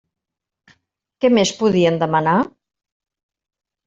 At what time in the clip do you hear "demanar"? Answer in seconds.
2.05-2.33